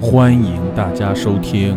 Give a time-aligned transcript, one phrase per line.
[0.00, 1.76] 欢迎大家收听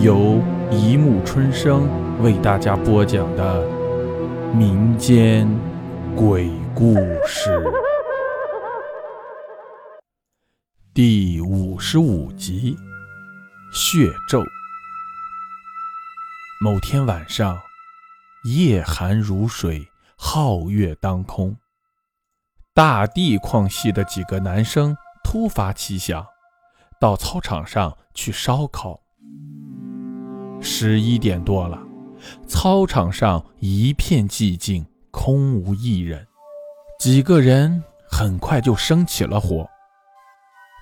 [0.00, 1.88] 由一木春生
[2.22, 3.66] 为大家播讲的
[4.54, 5.48] 民间
[6.14, 6.94] 鬼故
[7.26, 7.60] 事
[10.94, 12.76] 第五十五集
[13.76, 14.40] 《血咒》。
[16.60, 17.58] 某天晚上，
[18.44, 21.56] 夜寒如水，皓月当空，
[22.72, 26.24] 大地矿系的几个男生突发奇想。
[27.00, 29.00] 到操场上去烧烤。
[30.60, 31.78] 十一点多了，
[32.46, 36.26] 操场上一片寂静，空无一人。
[36.98, 39.64] 几个人很快就生起了火。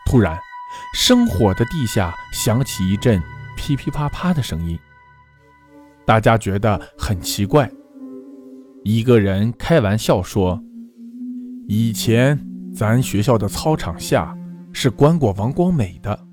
[0.06, 0.38] 突然，
[0.94, 3.22] 生火的地下响起一阵
[3.56, 4.78] 噼噼啪啪的声音。
[6.06, 7.70] 大家觉得很奇怪。
[8.84, 10.62] 一个人开玩笑说
[11.68, 12.40] ：“以前
[12.72, 14.34] 咱学校的操场下……”
[14.78, 16.26] 是关过王光美的，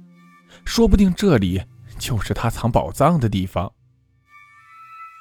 [0.66, 1.64] 说不定这里
[1.98, 3.72] 就是他藏宝藏的地方。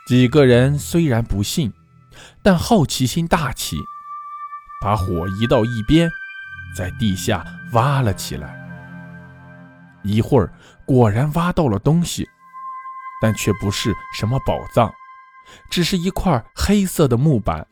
[0.08, 1.72] 几个人虽然不信，
[2.42, 3.76] 但好奇心大起，
[4.82, 6.10] 把火移到一边，
[6.76, 8.60] 在地下挖了起来。
[10.02, 10.52] 一会儿，
[10.84, 12.28] 果然挖到了东西，
[13.22, 14.92] 但却不是什么宝藏，
[15.70, 17.64] 只是一块黑色的木板，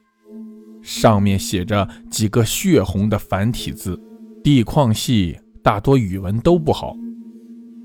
[0.81, 4.01] 上面写着几个血红的繁体字。
[4.43, 6.97] 地矿系大多语文都不好，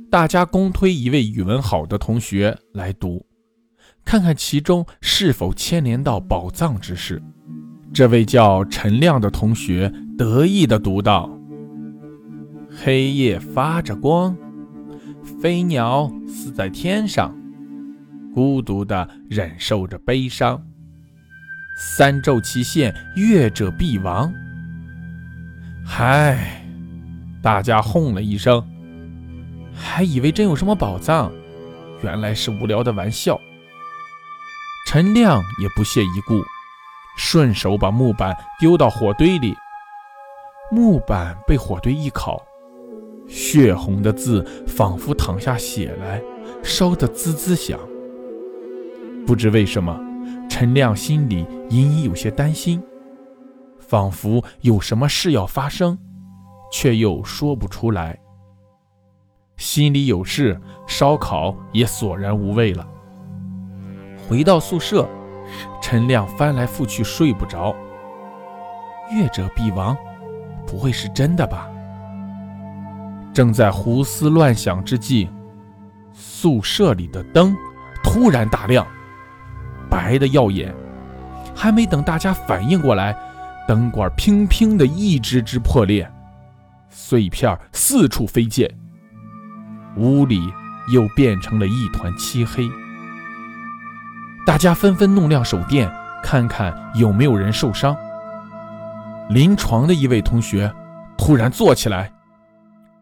[0.10, 3.26] 大家公推一位语文好的同学来读，
[4.06, 7.22] 看看其中是否牵连到宝藏之事。
[7.94, 11.30] 这位叫陈亮的同学得意地读道
[12.72, 14.38] ：“黑夜发着光，
[15.42, 17.36] 飞鸟死在天上，
[18.34, 20.66] 孤独地忍受着悲伤。
[21.78, 24.34] 三昼其现，越者必亡。”
[25.88, 26.62] 嗨，
[27.44, 28.62] 大家哄了一声，
[29.74, 31.32] 还以为真有什么宝藏，
[32.02, 33.40] 原来是无聊的玩笑。
[34.88, 36.42] 陈亮也不屑一顾，
[37.18, 39.56] 顺手把木板丢到火堆里。
[40.72, 42.44] 木板被火堆一烤，
[43.28, 46.22] 血红的字仿佛淌下血来，
[46.64, 47.80] 烧得滋滋响。
[49.26, 49.98] 不知为什么，
[50.50, 52.84] 陈亮心里隐隐有些担心。
[53.88, 55.98] 仿佛有什么事要发生，
[56.72, 58.18] 却又说不出来。
[59.58, 62.86] 心里有事，烧烤也索然无味了。
[64.28, 65.08] 回到宿舍，
[65.82, 67.76] 陈亮翻来覆去睡不着。
[69.12, 69.96] 越者必亡，
[70.66, 71.70] 不会是真的吧？
[73.34, 75.30] 正在胡思乱想之际，
[76.12, 77.56] 宿舍里的灯
[78.04, 78.86] 突然大亮，
[79.90, 80.74] 白的耀眼。
[81.58, 83.18] 还没等大家反应过来。
[83.68, 86.10] 灯管乒乒的一只只破裂，
[86.90, 88.70] 碎片四处飞溅，
[89.98, 90.42] 屋里
[90.94, 92.70] 又变成了一团漆黑。
[94.46, 95.92] 大家纷纷弄亮手电，
[96.24, 97.96] 看看有没有人受伤。
[99.30, 100.72] 临床的一位同学
[101.18, 102.12] 突然坐起来，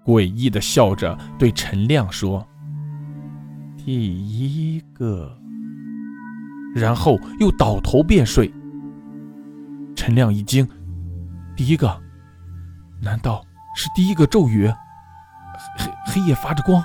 [0.06, 2.48] 诡异的笑着对陈亮说
[3.84, 5.38] ：“第一个。”
[6.74, 8.50] 然后又倒头便睡。
[9.96, 10.68] 陈亮一惊，
[11.56, 12.02] 第一个，
[13.02, 13.44] 难道
[13.76, 14.68] 是第一个咒语？
[15.78, 16.84] 黑黑夜发着光。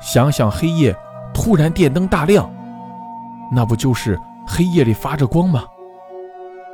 [0.00, 0.94] 想想黑夜，
[1.32, 2.50] 突然电灯大亮，
[3.52, 5.64] 那不就是黑夜里发着光吗？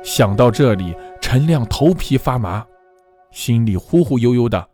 [0.03, 2.65] 想到这里，陈亮头皮发麻，
[3.31, 4.67] 心里忽忽悠悠的，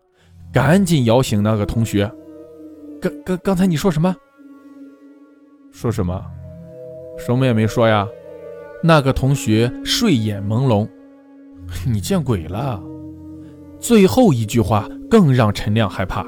[0.54, 2.09] 赶紧摇醒那个同学。
[3.02, 4.16] 刚刚刚才你说什么？
[5.72, 6.24] 说什么？
[7.18, 8.08] 什么也没说呀。
[8.84, 10.88] 那个同学睡眼朦胧，
[11.86, 12.82] 你见鬼了！
[13.80, 16.26] 最后一句话更让陈亮害怕，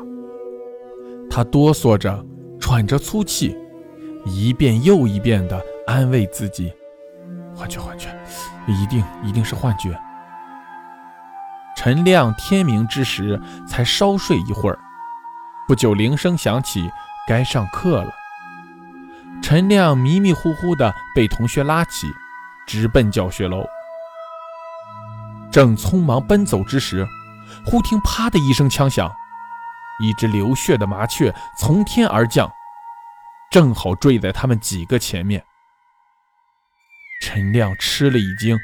[1.29, 2.25] 他哆嗦着，
[2.59, 3.55] 喘着粗气，
[4.25, 6.71] 一遍又一遍地安慰自己
[7.55, 8.09] ：“幻觉，幻觉，
[8.67, 9.97] 一定一定是幻觉。”
[11.75, 14.77] 陈亮天明之时才稍睡一会儿，
[15.67, 16.89] 不久铃声响起，
[17.27, 18.11] 该上课了。
[19.41, 22.07] 陈亮迷迷糊糊地被同学拉起。
[22.69, 23.65] 直奔教学楼，
[25.51, 27.03] 正匆忙奔走之时，
[27.65, 29.11] 忽听“啪”的一声枪响，
[29.99, 32.47] 一只流血的麻雀从天而降，
[33.49, 35.43] 正好坠在他们几个前面。
[37.23, 38.55] 陈亮吃了一惊，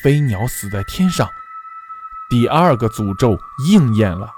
[0.00, 1.28] 飞鸟死在天上，
[2.30, 3.38] 第二个诅咒
[3.68, 4.32] 应验了。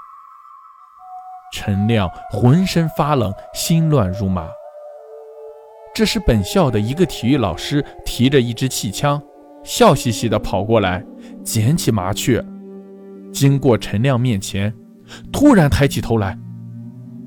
[1.53, 4.49] 陈亮浑身发冷，心乱如麻。
[5.93, 9.21] 这时，本校的一个体育老师提着一支气枪，
[9.63, 11.05] 笑嘻嘻地跑过来，
[11.43, 12.43] 捡起麻雀，
[13.33, 14.73] 经过陈亮面前，
[15.31, 16.37] 突然抬起头来，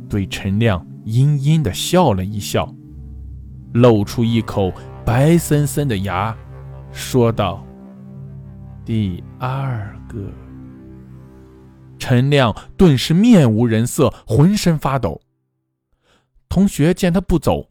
[0.09, 2.75] 对陈亮阴阴的笑了一笑，
[3.75, 4.73] 露出一口
[5.05, 6.35] 白森森的牙，
[6.93, 7.63] 说道
[8.87, 10.31] ：“第二个。”
[11.99, 15.21] 陈亮顿时面无人色，浑身发抖。
[16.49, 17.69] 同学见他不走，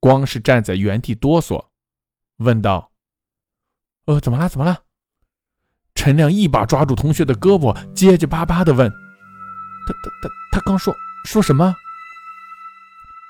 [0.00, 1.66] 光是站在原地哆嗦，
[2.38, 2.90] 问道
[4.06, 4.48] ：“呃，怎么了？
[4.48, 4.84] 怎么了？”
[5.94, 8.88] 陈亮一把抓住同学的胳膊，结结巴巴的问
[9.86, 10.94] ：“他他他他刚说
[11.26, 11.74] 说什么？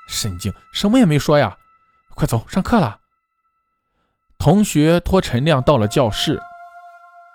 [0.07, 1.57] 神经，什么也没说呀！
[2.15, 2.99] 快走，上课了。”
[4.39, 6.39] 同学拖陈亮到了教室，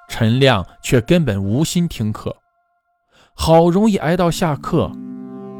[0.08, 2.34] 陈亮却根本无心听课。
[3.34, 4.90] 好容易挨到下课，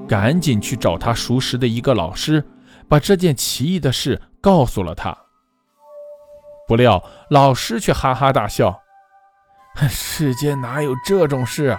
[0.08, 2.42] 赶紧去找他熟识的一个老师，
[2.88, 5.16] 把这件奇异的事告诉了他。
[6.68, 8.80] 不料老师却哈哈大笑。
[9.88, 11.78] 世间哪有这种事？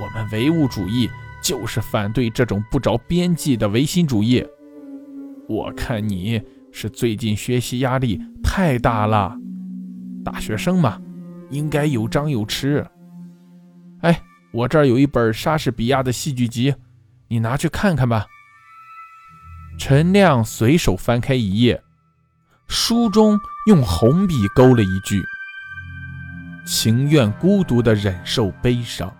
[0.00, 1.10] 我们唯物主义
[1.42, 4.46] 就是反对这种不着边际的唯心主义。
[5.48, 9.34] 我看你是最近学习压力太大了，
[10.24, 11.00] 大学生嘛，
[11.50, 12.84] 应该有张有弛。
[14.02, 14.20] 哎，
[14.52, 16.74] 我这儿有一本莎士比亚的戏剧集，
[17.28, 18.26] 你拿去看看吧。
[19.78, 21.82] 陈亮随手翻开一页，
[22.66, 23.38] 书中
[23.68, 25.22] 用红笔勾了一句。
[26.66, 29.14] 情愿孤独地忍受悲伤。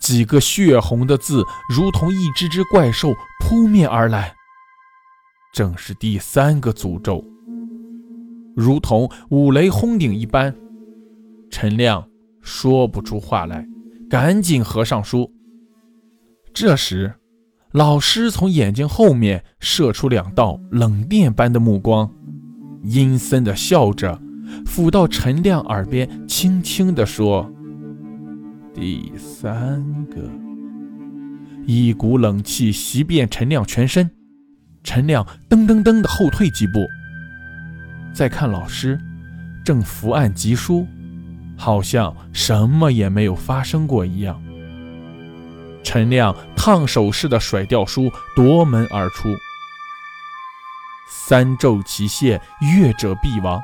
[0.00, 4.34] 几个血红的字，如同一只只怪兽扑面而来。
[5.52, 7.24] 正是第三个诅咒，
[8.56, 10.54] 如同五雷轰顶一般。
[11.50, 12.08] 陈亮
[12.40, 13.66] 说不出话来，
[14.10, 15.30] 赶紧合上书。
[16.52, 17.14] 这时，
[17.76, 22.10] 老师从眼睛后面射出两道冷电般的目光，
[22.82, 24.18] 阴森地笑着。
[24.64, 27.52] 抚到陈亮耳边，轻轻地说
[28.72, 30.16] ：“第三个。”
[31.68, 34.10] 一股冷气袭遍陈亮全身，
[34.82, 36.86] 陈亮噔噔噔地后退几步。
[38.14, 38.98] 再看老师，
[39.62, 40.86] 正伏案疾书，
[41.58, 44.42] 好像什么也没有发生过一样。
[45.82, 46.34] 陈亮
[46.66, 49.28] 烫手似的甩掉书，夺门而出。
[51.08, 52.42] 三咒齐泄，
[52.74, 53.62] 越者必亡。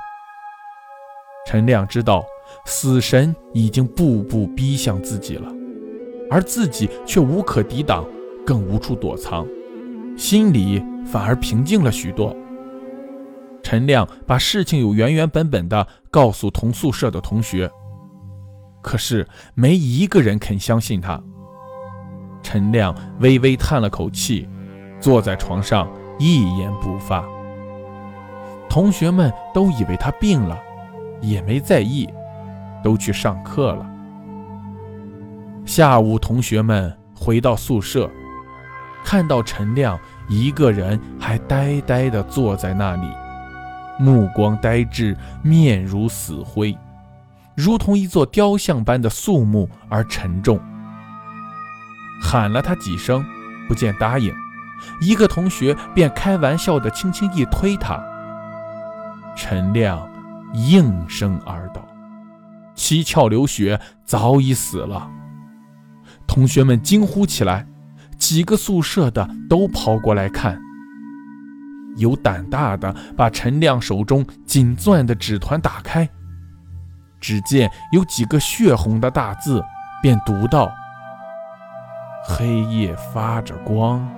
[1.45, 2.25] 陈亮知道
[2.65, 5.53] 死神已经步步逼向自己了，
[6.31, 8.07] 而自己却无可抵挡，
[8.47, 9.45] 更无处躲藏，
[10.17, 12.33] 心里反而平静了许多。
[13.65, 17.69] 陈亮把事情有原原本本的告诉同宿舍的同学，
[18.81, 21.21] 可是没一个人肯相信他。
[22.43, 24.49] 陈亮微微叹了口气，
[25.01, 27.25] 坐在床上一言不发。
[28.69, 30.59] 同学们都以为他病了。
[31.25, 32.13] 也没在意，
[32.83, 33.89] 都去上课了。
[35.65, 38.11] 下午，同学们回到宿舍，
[39.05, 39.97] 看到陈亮
[40.29, 43.07] 一个人还呆呆地坐在那里，
[44.01, 46.77] 目光呆滞，面如死灰，
[47.55, 50.59] 如同一座雕像般的肃穆而沉重。
[52.23, 53.25] 喊了他几声，
[53.69, 54.33] 不见答应，
[55.01, 58.01] 一个同学便开玩笑地轻轻一推他，
[59.37, 60.09] 陈亮。
[60.55, 61.83] 应声而倒，
[62.75, 65.11] 七窍流血，早已死了。
[66.27, 67.67] 同学们惊呼起来，
[68.19, 70.61] 几个宿舍的都跑过来看。
[71.97, 76.07] 有胆大的把陈亮手中紧攥的纸团打开，
[77.19, 79.65] 只见有几个血红的大字，
[80.03, 80.71] 便读道
[82.25, 84.09] ：“黑夜发着光，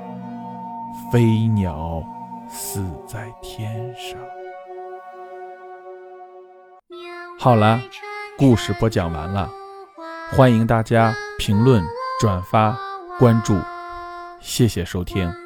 [1.13, 2.03] 飞鸟
[2.49, 4.19] 死在天上。”
[7.39, 7.81] 好了，
[8.39, 9.51] 故事播讲完了，
[10.33, 11.85] 欢迎大家评论、
[12.21, 12.77] 转发、
[13.19, 13.59] 关注，
[14.41, 15.44] 谢谢收听。